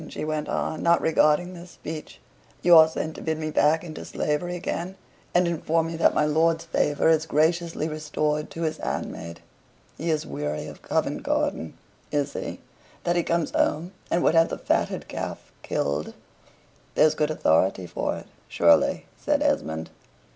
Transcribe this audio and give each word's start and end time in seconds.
she 0.09 0.25
went 0.25 0.49
on, 0.49 0.81
not 0.81 0.99
regarding 0.99 1.53
this 1.53 1.69
speech. 1.69 2.19
"You 2.63 2.75
are 2.75 2.87
sent 2.87 3.13
to 3.13 3.21
bid 3.21 3.37
me 3.37 3.51
back 3.51 3.83
into 3.83 4.03
slavery 4.03 4.55
again, 4.55 4.95
and 5.31 5.47
inform 5.47 5.85
me 5.85 5.95
that 5.97 6.15
my 6.15 6.25
lord's 6.25 6.65
favor 6.65 7.07
is 7.07 7.27
graciously 7.27 7.87
restored 7.87 8.49
to 8.49 8.63
his 8.63 8.77
handmaid? 8.77 9.41
He 9.99 10.09
is 10.09 10.25
weary 10.25 10.65
of 10.65 10.81
Covent 10.81 11.21
Garden, 11.21 11.77
is 12.11 12.33
he, 12.33 12.61
that 13.03 13.15
he 13.15 13.21
comes 13.21 13.51
home 13.51 13.91
and 14.09 14.23
would 14.23 14.33
have 14.33 14.49
the 14.49 14.57
fatted 14.57 15.07
calf 15.07 15.51
killed?" 15.61 16.15
"There's 16.95 17.13
good 17.13 17.29
authority 17.29 17.85
for 17.85 18.15
it, 18.15 18.25
surely," 18.47 19.05
said 19.23 19.43
Esmond. 19.43 19.91